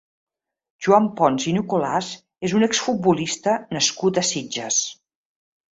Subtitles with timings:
[0.85, 2.09] Joan Pons i Nicolàs
[2.49, 4.83] és un exfutbolista nascut a Sitges.